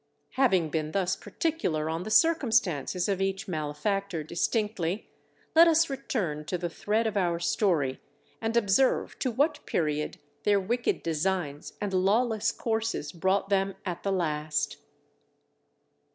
Having 0.31 0.69
been 0.69 0.93
thus 0.93 1.15
particular 1.15 1.87
on 1.87 2.01
the 2.01 2.09
circumstances 2.09 3.07
of 3.07 3.21
each 3.21 3.47
malefactor 3.47 4.23
distinctly, 4.23 5.07
let 5.55 5.67
us 5.67 5.91
return 5.91 6.43
to 6.45 6.57
the 6.57 6.71
thread 6.71 7.05
of 7.05 7.15
our 7.15 7.39
story, 7.39 8.01
and 8.41 8.57
observe 8.57 9.19
to 9.19 9.29
what 9.29 9.63
period 9.67 10.17
their 10.41 10.59
wicked 10.59 11.03
designs 11.03 11.73
and 11.79 11.93
lawless 11.93 12.51
courses 12.51 13.11
brought 13.11 13.49
them 13.49 13.75
at 13.85 14.01
the 14.01 14.11
last. 14.11 14.77